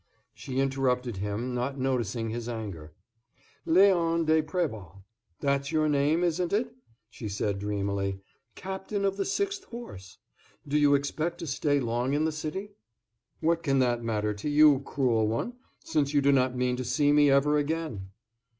[0.33, 2.91] She interrupted him, not noticing his anger.
[3.67, 5.03] "Léon de Préval,
[5.41, 6.73] that's your name, isn't it,"
[7.07, 8.19] she said dreamily,
[8.55, 10.17] "captain of the Sixth Horse?
[10.67, 12.71] Do you expect to stay long in the city?"
[13.41, 15.53] "What can that matter to you, cruel one,
[15.83, 18.09] since you do not mean to see me ever again?"